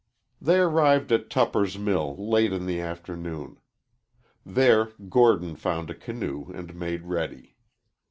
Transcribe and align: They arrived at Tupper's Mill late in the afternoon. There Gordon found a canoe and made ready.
They 0.41 0.57
arrived 0.57 1.11
at 1.11 1.29
Tupper's 1.29 1.77
Mill 1.77 2.15
late 2.17 2.51
in 2.51 2.65
the 2.65 2.79
afternoon. 2.81 3.59
There 4.43 4.93
Gordon 5.09 5.55
found 5.55 5.91
a 5.91 5.93
canoe 5.93 6.51
and 6.55 6.73
made 6.73 7.05
ready. 7.05 7.55